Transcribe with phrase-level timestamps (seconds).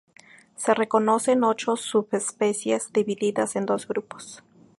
[0.55, 4.43] Se reconocen ocho subespecies, divididas en dos grupos.